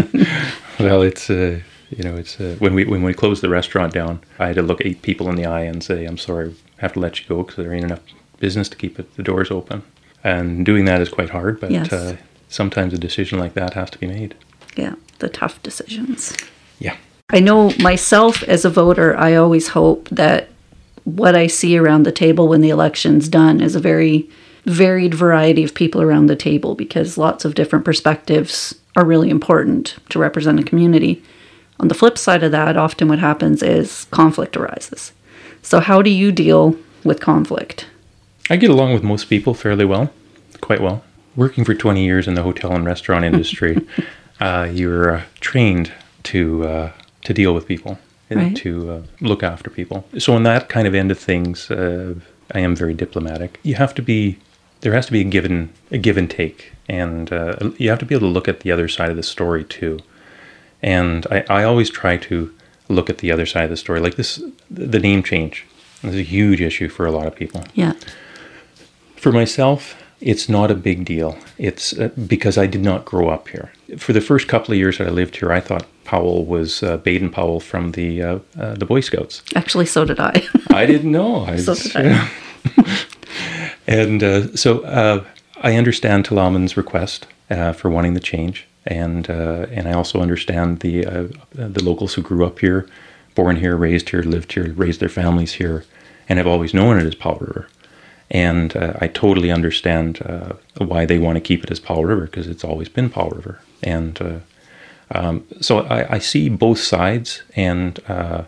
[0.80, 1.60] Well, it's uh,
[1.92, 4.62] you know, it's uh, when we when we closed the restaurant down, I had to
[4.64, 7.28] look eight people in the eye and say, "I'm sorry, I have to let you
[7.28, 8.00] go because there ain't enough
[8.42, 9.84] business to keep it, the doors open."
[10.24, 11.92] And doing that is quite hard, but Yes.
[11.94, 12.18] uh,
[12.50, 14.36] sometimes a decision like that has to be made.
[14.76, 16.34] yeah, the tough decisions.
[16.80, 16.96] Yeah.
[17.30, 20.48] I know myself as a voter, I always hope that
[21.04, 24.30] what I see around the table when the election's done is a very
[24.66, 29.96] varied variety of people around the table because lots of different perspectives are really important
[30.10, 31.22] to represent a community.
[31.80, 35.12] On the flip side of that, often what happens is conflict arises.
[35.64, 37.88] So, how do you deal with conflict?
[38.52, 40.12] I get along with most people fairly well,
[40.60, 41.06] quite well.
[41.38, 43.78] Working for 20 years in the hotel and restaurant industry,
[44.42, 46.92] uh, you're uh, trained to uh,
[47.24, 47.98] to deal with people
[48.30, 48.56] and Right.
[48.58, 50.04] to uh, look after people.
[50.18, 52.16] So, on that kind of end of things, uh,
[52.54, 53.58] I am very diplomatic.
[53.64, 54.38] You have to be
[54.82, 58.06] there has to be a given a give and take, and uh, you have to
[58.06, 60.00] be able to look at the other side of the story too.
[60.82, 62.54] And I, I always try to
[62.90, 65.66] look at the other side of the story, like this the name change.
[66.04, 67.64] Is a huge issue for a lot of people.
[67.76, 67.94] Yeah.
[69.22, 71.38] For myself, It's not a big deal.
[71.58, 73.72] It's uh, because I did not grow up here.
[73.98, 76.98] For the first couple of years that I lived here, I thought Powell was uh,
[76.98, 79.44] Baden Powell from the uh, uh, the Boy Scouts.
[79.56, 80.44] Actually, so did I.
[80.82, 81.46] I didn't know.
[81.46, 82.30] I So did I.
[83.88, 85.24] and uh, so uh,
[85.62, 90.80] I understand Tla'amin's request uh, for wanting the change, and uh, and I also understand
[90.80, 92.88] the uh, the locals who grew up here,
[93.36, 95.84] born here, raised here, lived here, raised their families here,
[96.28, 97.68] and have always known it as Powell River.
[98.32, 102.26] And uh, I totally understand uh, why they want to keep it as Powell River
[102.26, 103.60] because it's always been Powell River.
[103.84, 104.40] And uh,
[105.14, 108.44] um, so I, I see both sides, and uh,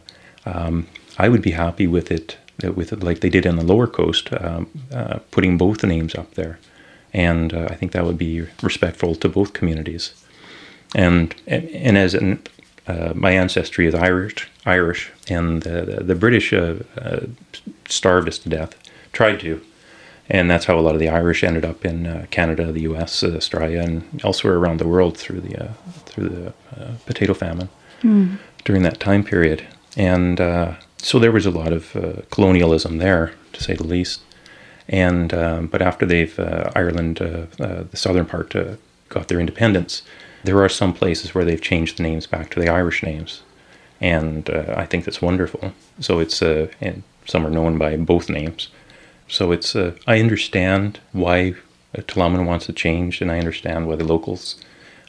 [0.45, 3.87] um, I would be happy with it, with it like they did in the lower
[3.87, 6.59] coast, um, uh, putting both names up there.
[7.13, 10.13] And uh, I think that would be respectful to both communities.
[10.95, 12.41] And and, and as an,
[12.87, 17.25] uh, my ancestry is Irish, Irish, and the the, the British uh, uh,
[17.87, 18.75] starved us to death,
[19.11, 19.61] tried to,
[20.33, 23.23] and that's how a lot of the Irish ended up in uh, Canada, the U.S.,
[23.23, 25.73] uh, Australia, and elsewhere around the world through the uh,
[26.05, 27.69] through the uh, potato famine
[28.65, 29.65] during that time period.
[29.95, 34.21] And uh, so there was a lot of uh, colonialism there, to say the least.
[34.89, 38.75] And um, but after they've uh, Ireland, uh, uh, the southern part, uh,
[39.09, 40.01] got their independence,
[40.43, 43.43] there are some places where they've changed the names back to the Irish names,
[44.01, 45.73] and uh, I think that's wonderful.
[45.99, 48.69] So it's uh, and some are known by both names.
[49.27, 51.55] So it's uh, I understand why
[51.95, 54.55] Tla'amin wants to change, and I understand why the locals,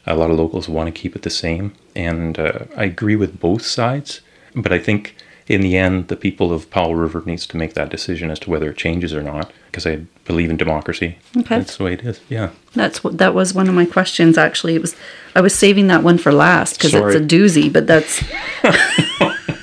[0.05, 3.39] a lot of locals want to keep it the same, and uh, I agree with
[3.39, 4.21] both sides.
[4.55, 5.15] But I think
[5.47, 8.49] in the end, the people of Powell River needs to make that decision as to
[8.49, 11.17] whether it changes or not, because I believe in democracy.
[11.37, 11.57] Okay.
[11.57, 12.19] That's the way it is.
[12.29, 12.51] Yeah.
[12.73, 14.37] That's what that was one of my questions.
[14.37, 14.95] Actually, it was
[15.35, 18.23] I was saving that one for last because it's a doozy, but that's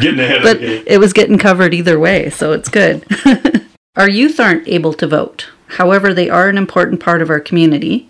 [0.00, 3.04] Getting ahead but it was getting covered either way, so it's good.
[3.96, 5.48] our youth aren't able to vote.
[5.68, 8.08] However, they are an important part of our community.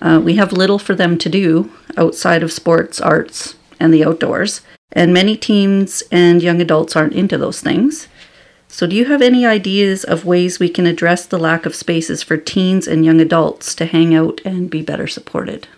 [0.00, 4.60] Uh, we have little for them to do outside of sports, arts, and the outdoors,
[4.92, 8.08] and many teens and young adults aren't into those things.
[8.68, 12.22] So, do you have any ideas of ways we can address the lack of spaces
[12.22, 15.68] for teens and young adults to hang out and be better supported?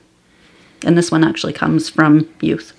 [0.85, 2.73] And this one actually comes from youth.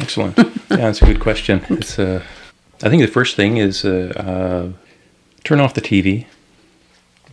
[0.00, 0.36] Excellent.
[0.38, 1.64] yeah, that's a good question.
[1.70, 2.22] It's uh,
[2.82, 4.72] I think the first thing is uh, uh,
[5.44, 6.26] turn off the TV,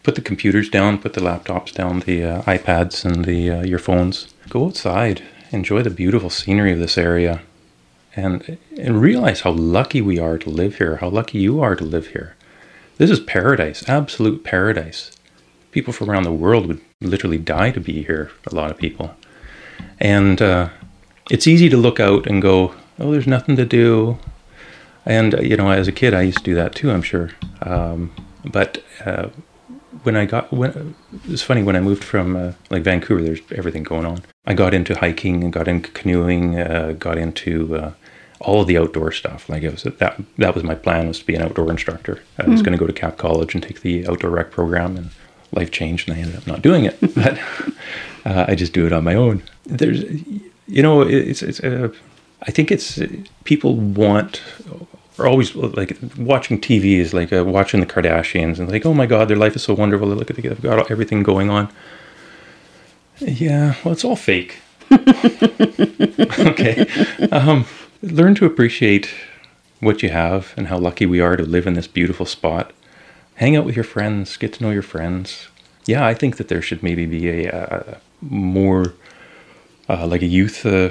[0.04, 3.80] put the computers down, put the laptops down, the uh, iPads and the uh, your
[3.80, 4.34] phones.
[4.50, 7.42] Go outside, enjoy the beautiful scenery of this area,
[8.16, 10.98] and and realize how lucky we are to live here.
[10.98, 12.36] How lucky you are to live here.
[12.98, 15.12] This is paradise, absolute paradise.
[15.72, 18.30] People from around the world would literally die to be here.
[18.46, 19.16] A lot of people,
[20.00, 20.40] and.
[21.32, 24.20] It's easy to look out and go, oh, there's nothing to do.
[25.06, 27.32] And, you know, as a kid, I used to do that too, I'm sure.
[27.62, 28.14] Um,
[28.44, 29.30] but uh,
[30.04, 30.94] when I got, when
[31.30, 34.24] it's funny, when I moved from uh, like Vancouver, there's everything going on.
[34.46, 37.94] I got into hiking and got into canoeing, uh, got into uh,
[38.42, 39.48] all of the outdoor stuff.
[39.48, 42.22] Like it was that, that was my plan was to be an outdoor instructor.
[42.40, 45.12] I was going to go to Cap College and take the outdoor rec program and
[45.54, 47.00] life changed and I ended up not doing it.
[47.16, 47.40] but
[48.26, 49.44] uh, I just do it on my own.
[49.64, 50.04] There's,
[50.72, 51.60] you know, it's it's.
[51.60, 51.90] Uh,
[52.44, 53.08] I think it's uh,
[53.44, 54.42] people want
[55.20, 59.06] are always like watching TV is like uh, watching the Kardashians and like, oh my
[59.06, 60.10] God, their life is so wonderful.
[60.10, 61.72] They Look at the they've got everything going on.
[63.20, 64.60] Yeah, well, it's all fake.
[64.92, 66.88] okay,
[67.32, 67.66] um,
[68.02, 69.14] learn to appreciate
[69.80, 72.72] what you have and how lucky we are to live in this beautiful spot.
[73.36, 75.48] Hang out with your friends, get to know your friends.
[75.86, 78.94] Yeah, I think that there should maybe be a, uh more
[79.90, 80.90] uh, like a youth uh,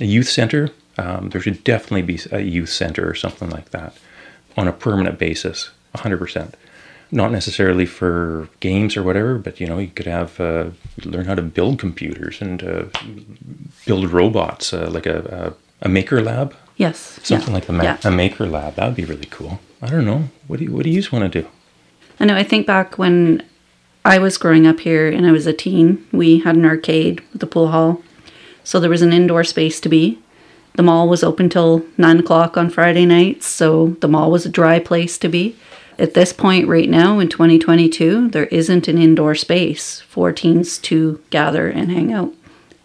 [0.00, 0.70] a youth center.
[0.98, 3.96] Um, there should definitely be a youth center or something like that
[4.56, 6.56] on a permanent basis, hundred percent.
[7.10, 10.70] Not necessarily for games or whatever, but you know you could have uh,
[11.04, 12.84] learn how to build computers and uh,
[13.86, 17.18] build robots, uh, like a, a a maker lab, Yes.
[17.24, 17.98] something yeah, like a, ma- yeah.
[18.04, 18.76] a maker lab.
[18.76, 19.58] That would be really cool.
[19.82, 20.28] I don't know.
[20.46, 21.48] What do you What do you want to do?
[22.20, 22.36] I know.
[22.36, 23.42] I think back when
[24.04, 27.42] I was growing up here and I was a teen, we had an arcade with
[27.42, 28.02] a pool hall.
[28.64, 30.18] So there was an indoor space to be.
[30.74, 34.50] The mall was open till nine o'clock on Friday nights, so the mall was a
[34.50, 35.56] dry place to be.
[35.98, 41.22] At this point, right now in 2022, there isn't an indoor space for teens to
[41.30, 42.32] gather and hang out.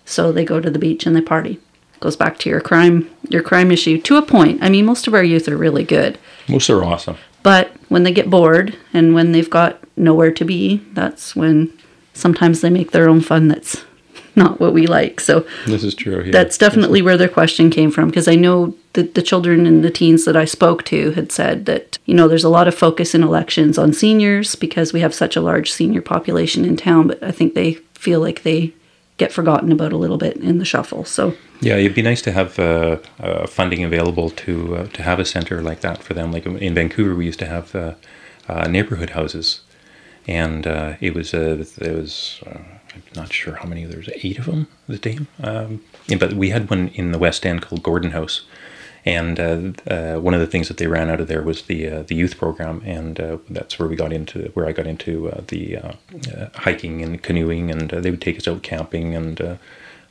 [0.06, 1.60] So they go to the beach and they party.
[2.00, 4.62] Goes back to your crime, your crime issue to a point.
[4.62, 6.20] I mean, most of our youth are really good.
[6.48, 7.18] Most are awesome.
[7.42, 11.72] But when they get bored and when they've got nowhere to be, that's when
[12.14, 13.84] sometimes they make their own fun that's
[14.36, 15.20] not what we like.
[15.20, 16.22] So This is true.
[16.24, 16.32] yeah.
[16.32, 19.90] that's definitely where their question came from because I know the, the children and the
[19.90, 23.16] teens that I spoke to had said that, you know, there's a lot of focus
[23.16, 27.22] in elections on seniors because we have such a large senior population in town, but
[27.24, 28.74] I think they feel like they
[29.18, 31.04] get forgotten about a little bit in the shuffle.
[31.04, 35.20] So, Yeah, it'd be nice to have uh, uh, funding available to uh, to have
[35.20, 36.32] a center like that for them.
[36.32, 37.94] Like in Vancouver, we used to have uh,
[38.48, 39.62] uh, neighborhood houses,
[40.28, 42.60] and uh, it was uh, it was uh,
[42.94, 43.86] I'm not sure how many.
[43.86, 45.28] There's eight of them the time.
[45.42, 48.46] Um, yeah, but we had one in the West End called Gordon House,
[49.06, 51.88] and uh, uh, one of the things that they ran out of there was the
[51.88, 55.30] uh, the youth program, and uh, that's where we got into where I got into
[55.30, 55.92] uh, the uh,
[56.36, 59.42] uh, hiking and canoeing, and uh, they would take us out camping and.
[59.42, 59.56] Uh,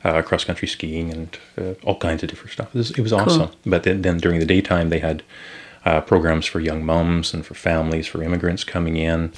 [0.03, 2.67] uh, cross country skiing and uh, all kinds of different stuff.
[2.67, 3.49] It was, it was awesome.
[3.65, 5.23] But then, then during the daytime, they had
[5.87, 9.31] uh, programs for young moms and for families, for immigrants coming in,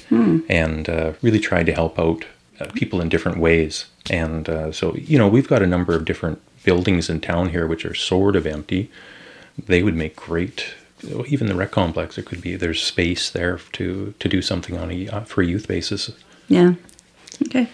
[0.48, 2.24] and uh, really tried to help out
[2.58, 3.86] uh, people in different ways.
[4.10, 7.66] And uh, so, you know, we've got a number of different buildings in town here
[7.68, 8.90] which are sort of empty.
[9.66, 10.74] They would make great.
[11.28, 14.90] Even the rec complex, it could be there's space there to to do something on
[14.90, 16.10] a uh, for a youth basis.
[16.48, 16.74] yeah.
[17.46, 17.68] Okay.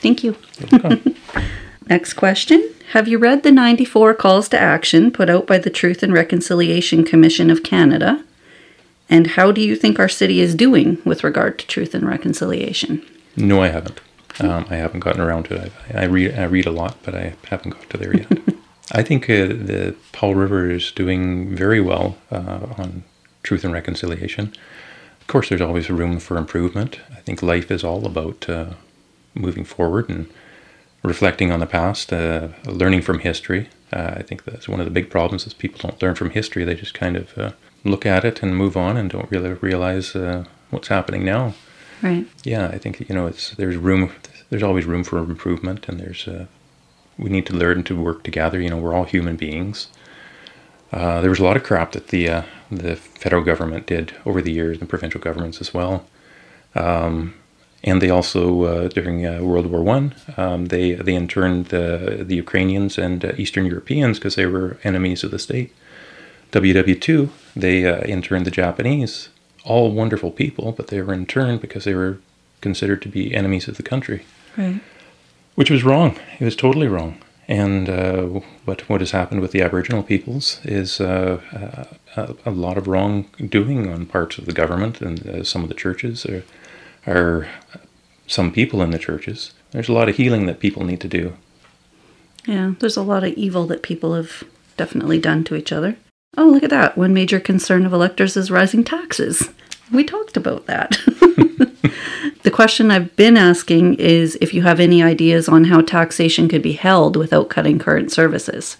[0.00, 0.36] Thank you.
[1.88, 2.60] Next question.
[2.92, 7.04] Have you read the 94 calls to action put out by the Truth and Reconciliation
[7.04, 8.22] Commission of Canada?
[9.08, 13.02] And how do you think our city is doing with regard to truth and reconciliation?
[13.34, 14.02] No, I haven't.
[14.40, 15.72] Um, I haven't gotten around to it.
[15.94, 18.30] I, I read I read a lot, but I haven't got to there yet.
[18.92, 23.04] I think uh, the Powell River is doing very well uh, on
[23.42, 24.52] truth and reconciliation.
[25.18, 27.00] Of course, there's always room for improvement.
[27.10, 28.74] I think life is all about uh,
[29.34, 30.30] moving forward and
[31.02, 33.68] reflecting on the past, uh, learning from history.
[33.92, 36.64] Uh, I think that's one of the big problems is people don't learn from history.
[36.64, 37.52] They just kind of uh,
[37.84, 41.54] look at it and move on and don't really realize uh, what's happening now
[42.02, 42.26] Right.
[42.42, 44.10] yeah, I think you know it's there's room.
[44.50, 46.46] There's always room for improvement, and there's uh,
[47.16, 48.60] we need to learn to work together.
[48.60, 49.86] You know, we're all human beings.
[50.92, 54.42] Uh, there was a lot of crap that the uh, the federal government did over
[54.42, 56.04] the years, and provincial governments as well.
[56.74, 57.34] Um,
[57.84, 62.36] and they also uh, during uh, World War One, um, they they interned the the
[62.36, 65.70] Ukrainians and uh, Eastern Europeans because they were enemies of the state.
[66.52, 69.28] WW2, they uh, interned the Japanese,
[69.64, 72.18] all wonderful people, but they were interned because they were
[72.60, 74.24] considered to be enemies of the country,
[74.56, 74.80] Right.
[75.54, 76.18] which was wrong.
[76.38, 77.16] It was totally wrong.
[77.48, 81.40] And uh, but what has happened with the Aboriginal peoples is uh,
[82.16, 85.74] a, a lot of wrongdoing on parts of the government and uh, some of the
[85.74, 86.44] churches are,
[87.06, 87.48] are
[88.26, 89.52] some people in the churches.
[89.72, 91.34] There's a lot of healing that people need to do.
[92.46, 94.44] Yeah, there's a lot of evil that people have
[94.76, 95.96] definitely done to each other.
[96.36, 96.96] Oh, look at that.
[96.96, 99.50] One major concern of electors is rising taxes.
[99.92, 100.98] We talked about that.
[102.42, 106.62] the question I've been asking is if you have any ideas on how taxation could
[106.62, 108.78] be held without cutting current services.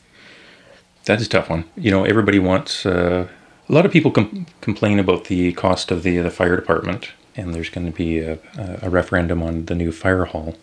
[1.04, 1.64] That's a tough one.
[1.76, 2.86] You know, everybody wants.
[2.86, 3.28] Uh,
[3.68, 7.54] a lot of people com- complain about the cost of the the fire department, and
[7.54, 8.38] there's going to be a,
[8.82, 10.56] a referendum on the new fire hall.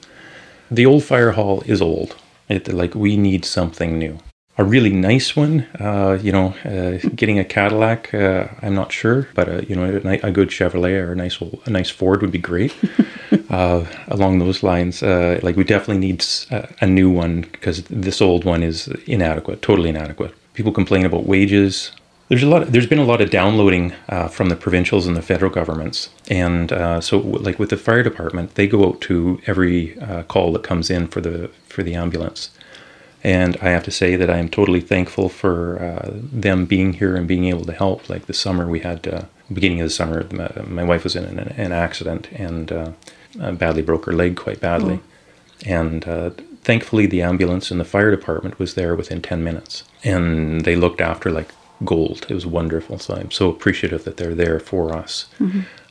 [0.71, 2.15] The old fire hall is old.
[2.47, 4.19] It like we need something new.
[4.57, 8.13] A really nice one, uh, you know, uh, getting a Cadillac.
[8.13, 11.41] Uh, I'm not sure, but uh, you know, a, a good Chevrolet or a nice
[11.41, 12.75] old, a nice Ford would be great.
[13.49, 16.25] uh, along those lines, uh, like we definitely need
[16.81, 20.33] a new one because this old one is inadequate, totally inadequate.
[20.55, 21.91] People complain about wages.
[22.29, 22.67] There's a lot.
[22.67, 26.71] There's been a lot of downloading uh, from the provincials and the federal governments, and
[26.71, 30.61] uh, so like with the fire department, they go out to every uh, call that
[30.61, 32.51] comes in for the for the ambulance.
[33.23, 37.15] And I have to say that I am totally thankful for uh, them being here
[37.15, 38.07] and being able to help.
[38.09, 41.25] Like the summer, we had uh, beginning of the summer, my, my wife was in
[41.25, 42.91] an, an accident and uh,
[43.53, 45.01] badly broke her leg quite badly.
[45.65, 46.29] And uh,
[46.63, 49.83] thankfully, the ambulance and the fire department was there within 10 minutes.
[50.03, 51.49] And they looked after like
[51.83, 52.25] gold.
[52.29, 52.99] It was wonderful.
[52.99, 55.27] So I'm so appreciative that they're there for us.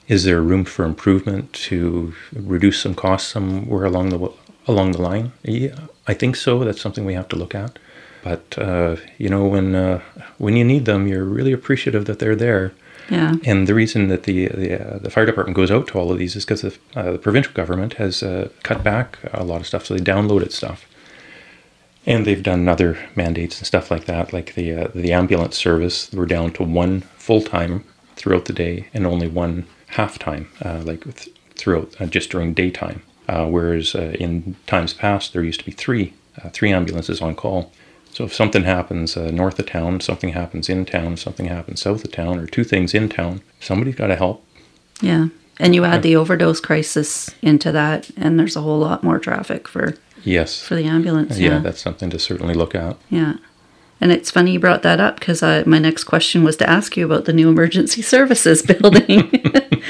[0.08, 4.30] Is there room for improvement to reduce some costs somewhere along the
[4.66, 5.32] along the line?
[5.42, 6.64] Yeah, I think so.
[6.64, 7.78] That's something we have to look at.
[8.24, 10.00] But uh, you know, when uh,
[10.38, 12.72] when you need them, you're really appreciative that they're there.
[13.10, 13.36] Yeah.
[13.44, 16.18] And the reason that the the, uh, the fire department goes out to all of
[16.18, 19.66] these is because the, uh, the provincial government has uh, cut back a lot of
[19.66, 20.86] stuff, so they downloaded stuff,
[22.08, 24.32] and they've done other mandates and stuff like that.
[24.32, 27.84] Like the uh, the ambulance service, we're down to one full time
[28.16, 32.54] throughout the day and only one half time, uh, like th- throughout uh, just during
[32.54, 33.02] daytime.
[33.28, 37.36] Uh, whereas uh, in times past, there used to be three uh, three ambulances on
[37.36, 37.70] call.
[38.14, 42.10] So if something happens north of town, something happens in town, something happens south of
[42.10, 44.42] town, or two things in town, somebody's got to help.
[45.02, 45.28] Yeah.
[45.60, 49.66] And you add the overdose crisis into that, and there's a whole lot more traffic
[49.66, 49.94] for
[50.24, 50.60] Yes.
[50.60, 51.38] for the ambulance.
[51.38, 52.96] yeah, Yeah, that's something to certainly look at.
[53.10, 53.34] yeah.
[54.00, 57.04] And it's funny you brought that up because my next question was to ask you
[57.04, 59.42] about the new emergency services building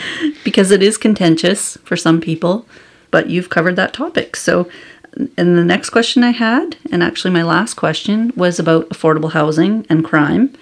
[0.45, 2.67] because it is contentious for some people,
[3.11, 4.35] but you've covered that topic.
[4.37, 4.67] So,
[5.37, 9.85] and the next question I had, and actually my last question, was about affordable housing
[9.91, 10.55] and crime.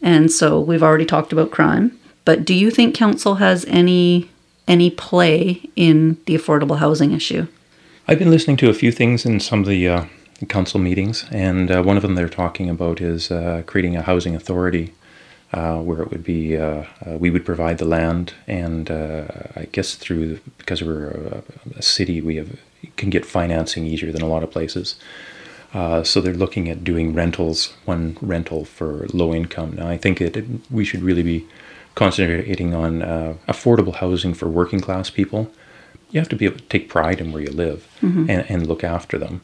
[0.00, 4.30] And so we've already talked about crime, but do you think council has any
[4.66, 7.46] any play in the affordable housing issue?
[8.06, 10.04] I've been listening to a few things in some of the uh,
[10.48, 14.34] council meetings, and uh, one of them they're talking about is uh, creating a housing
[14.36, 14.92] authority
[15.52, 19.94] uh, where it would be uh, uh, we would provide the land, and I guess
[19.94, 22.58] through because we're a, a city, we have
[22.96, 24.96] can get financing easier than a lot of places.
[25.72, 29.72] Uh, so they're looking at doing rentals, one rental for low income.
[29.76, 31.46] Now I think it- we should really be
[31.94, 35.50] concentrating on uh, affordable housing for working class people.
[36.10, 37.88] You have to be able to take pride in where you live
[38.30, 39.40] and, and look after them.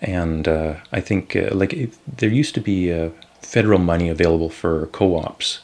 [0.00, 4.50] And uh, I think uh, like it, there used to be uh, federal money available
[4.50, 5.60] for co-ops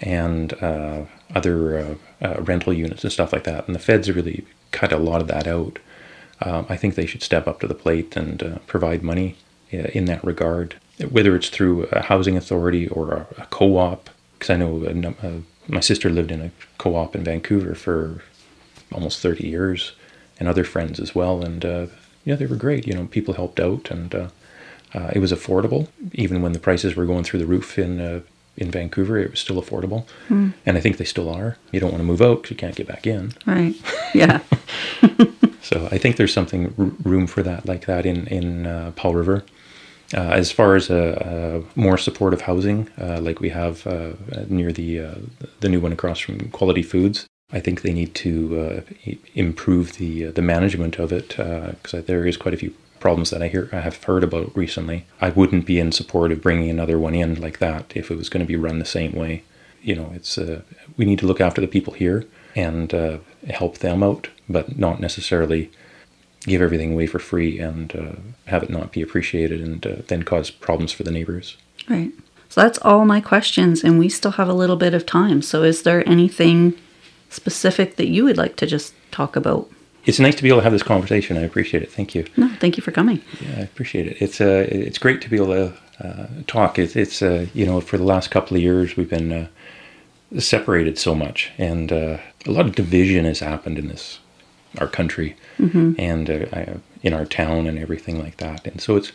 [0.00, 3.66] and uh, other uh, rental units and stuff like that.
[3.66, 5.78] And the feds really cut a lot of that out.
[6.42, 9.36] Um, I think they should step up to the plate and uh, provide money
[9.70, 10.76] in that regard,
[11.10, 14.10] whether it's through a housing authority or a, a co-op.
[14.34, 18.22] Because I know a uh, my sister lived in a co-op in Vancouver for
[18.92, 19.92] almost 30 years,
[20.38, 21.42] and other friends as well.
[21.44, 21.86] And uh,
[22.24, 22.86] yeah, they were great.
[22.86, 24.28] You know, people helped out, and uh,
[24.94, 25.88] uh, it was affordable.
[26.12, 28.20] Even when the prices were going through the roof in uh,
[28.56, 30.06] in Vancouver, it was still affordable.
[30.30, 31.56] And I think they still are.
[31.72, 33.32] You don't want to move out because you can't get back in.
[33.46, 33.74] Right.
[34.14, 34.40] Yeah.
[35.62, 39.14] So I think there's something r- room for that like that in in uh, Powell
[39.14, 39.44] River.
[40.14, 44.12] Uh, as far as uh, uh, more supportive housing, uh, like we have uh,
[44.48, 45.14] near the uh,
[45.60, 48.84] the new one across from Quality Foods, I think they need to
[49.34, 53.48] improve the the management of it because there is quite a few problems that I
[53.48, 55.06] hear I have heard about recently.
[55.20, 58.28] I wouldn't be in support of bringing another one in like that if it was
[58.28, 59.42] going to be run the same way.
[59.82, 60.38] You know, it's
[60.96, 62.92] we need to look after the people here and
[63.50, 65.70] help them out, but not necessarily
[66.46, 68.12] give everything away for free and uh,
[68.46, 71.56] have it not be appreciated and uh, then cause problems for the neighbors.
[71.88, 72.12] Right.
[72.48, 75.42] So that's all my questions, and we still have a little bit of time.
[75.42, 76.74] So, is there anything
[77.28, 79.68] specific that you would like to just talk about?
[80.04, 81.36] It's nice to be able to have this conversation.
[81.36, 81.90] I appreciate it.
[81.90, 82.24] Thank you.
[82.36, 83.20] No, thank you for coming.
[83.40, 84.16] Yeah, I appreciate it.
[84.20, 86.78] It's uh, it's great to be able to uh, talk.
[86.78, 89.48] It's, it's uh, you know, for the last couple of years we've been uh,
[90.38, 94.20] separated so much, and uh, a lot of division has happened in this
[94.78, 95.36] our country
[95.98, 98.66] and uh, I, in our town and everything like that.
[98.66, 99.12] And so it's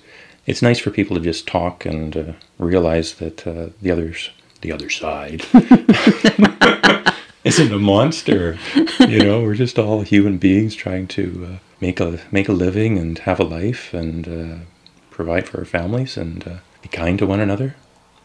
[0.47, 4.31] it's nice for people to just talk and uh, realize that uh, the others,
[4.61, 5.45] the other side,
[7.43, 8.57] isn't a monster.
[8.99, 12.97] You know, we're just all human beings trying to uh, make a make a living
[12.97, 14.65] and have a life and uh,
[15.09, 17.75] provide for our families and uh, be kind to one another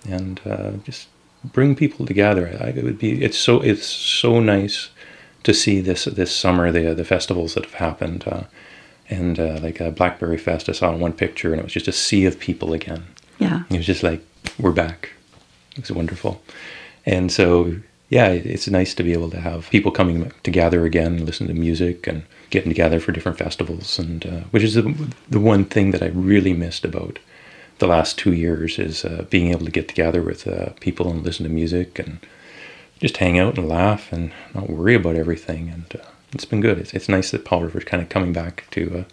[0.09, 1.09] and uh, just
[1.45, 2.57] bring people together.
[2.61, 4.91] I, it would be it's so it's so nice
[5.47, 8.25] to see this this summer the the festivals that have happened.
[8.27, 8.45] Uh,
[9.09, 11.87] and uh, like a Blackberry Fest, I saw in one picture, and it was just
[11.87, 13.05] a sea of people again.
[13.39, 13.63] Yeah.
[13.71, 14.21] It was just like
[14.59, 15.11] we're back.
[15.77, 16.43] It was wonderful,
[17.05, 17.77] and so
[18.09, 22.07] yeah, it's nice to be able to have people coming together again, listen to music,
[22.09, 26.03] and getting together for different festivals, and uh, which is the, the one thing that
[26.03, 27.21] I really missed about
[27.79, 31.23] the last two years is uh, being able to get together with uh, people and
[31.23, 32.19] listen to music and
[33.01, 35.69] just hang out and laugh and not worry about everything.
[35.69, 36.79] And uh, it's been good.
[36.79, 39.05] It's, it's nice that Powell River's kind of coming back to uh,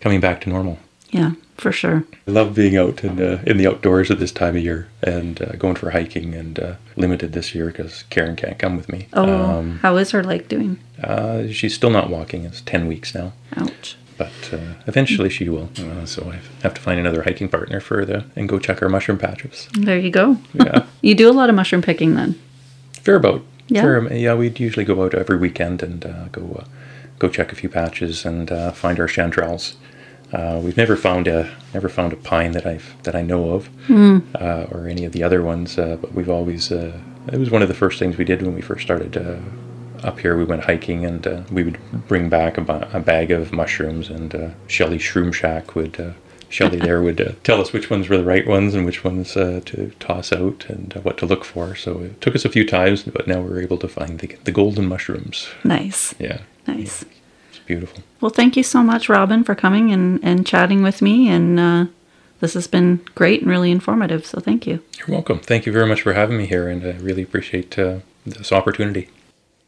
[0.00, 0.78] coming back to normal.
[1.10, 2.04] Yeah, for sure.
[2.28, 5.42] I love being out in, uh, in the outdoors at this time of year and
[5.42, 9.08] uh, going for hiking and uh, limited this year because Karen can't come with me.
[9.12, 9.28] Oh,
[9.58, 10.78] Um, how is her leg doing?
[11.02, 12.44] uh, she's still not walking.
[12.44, 13.32] It's 10 weeks now.
[13.56, 13.96] Ouch.
[14.18, 15.70] But uh, eventually she will.
[15.78, 18.88] Uh, so I have to find another hiking partner for the and go check our
[18.88, 19.68] mushroom patches.
[19.72, 20.36] There you go.
[20.54, 20.86] Yeah.
[21.02, 22.38] You do a lot of mushroom picking then.
[23.02, 23.44] Fair boat.
[23.68, 23.82] Yeah.
[23.82, 26.64] Fair, yeah, we'd usually go out every weekend and uh, go uh,
[27.18, 29.74] go check a few patches and uh, find our chanterelles.
[30.32, 33.68] Uh, we've never found a never found a pine that I've that I know of,
[34.40, 35.78] uh, or any of the other ones.
[35.78, 36.98] Uh, but we've always uh,
[37.32, 39.36] it was one of the first things we did when we first started uh,
[40.06, 40.36] up here.
[40.36, 41.78] We went hiking and uh, we would
[42.08, 46.14] bring back a, ba- a bag of mushrooms, and uh, Shelly Shroom Shack would.
[46.50, 49.36] Shelly there would uh, tell us which ones were the right ones and which ones
[49.36, 51.74] uh, to toss out and uh, what to look for.
[51.76, 54.52] So it took us a few times, but now we're able to find the, the
[54.52, 55.48] golden mushrooms.
[55.64, 56.12] Nice.
[56.18, 57.04] Yeah, Nice.
[57.50, 58.02] it's beautiful.
[58.20, 61.28] Well, thank you so much, Robin, for coming and, and chatting with me.
[61.28, 61.86] And uh,
[62.40, 64.26] this has been great and really informative.
[64.26, 64.82] So thank you.
[64.98, 65.38] You're welcome.
[65.38, 69.08] Thank you very much for having me here, and I really appreciate uh, this opportunity.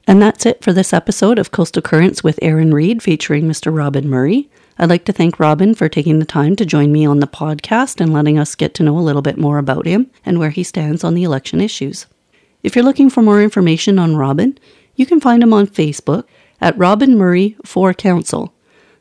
[0.09, 3.75] And that's it for this episode of Coastal Currents with Aaron Reed featuring Mr.
[3.75, 4.49] Robin Murray.
[4.79, 8.01] I'd like to thank Robin for taking the time to join me on the podcast
[8.01, 10.63] and letting us get to know a little bit more about him and where he
[10.63, 12.07] stands on the election issues.
[12.63, 14.59] If you're looking for more information on Robin,
[14.95, 16.25] you can find him on Facebook
[16.61, 18.55] at Robin Murray for Council.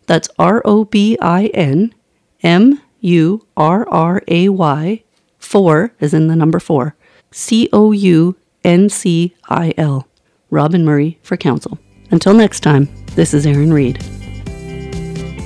[0.08, 1.94] That's R O B I N
[2.44, 5.04] M U R R A Y
[5.40, 6.96] 4 is in the number 4.
[7.32, 10.08] C O U N C I L.
[10.50, 11.80] Robin Murray for Council.
[12.10, 14.21] Until next time, this is Aaron Reed.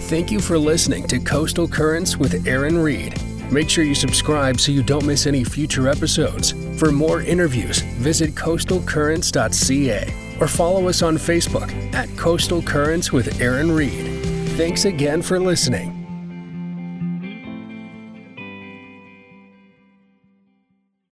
[0.06, 3.20] Thank you for listening to Coastal Currents with Aaron Reed.
[3.52, 6.52] Make sure you subscribe so you don't miss any future episodes.
[6.80, 13.72] For more interviews, visit coastalcurrents.ca or follow us on Facebook at Coastal Currents with Aaron
[13.72, 14.06] Reed.
[14.50, 16.05] Thanks again for listening.